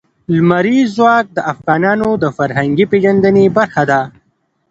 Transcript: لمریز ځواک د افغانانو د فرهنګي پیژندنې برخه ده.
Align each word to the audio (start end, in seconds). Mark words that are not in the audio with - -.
لمریز 0.33 0.87
ځواک 0.97 1.25
د 1.33 1.39
افغانانو 1.53 2.09
د 2.23 2.25
فرهنګي 2.37 2.85
پیژندنې 2.91 3.45
برخه 3.57 3.83
ده. 3.91 4.01